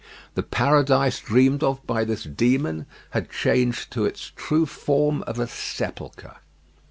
[0.33, 5.45] The paradise dreamed of by this demon had changed to its true form of a
[5.45, 6.37] sepulchre.